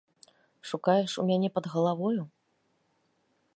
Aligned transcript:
Шукаеш 0.69 1.13
у 1.23 1.27
мяне 1.33 1.49
пад 1.57 1.65
галавою? 1.73 2.21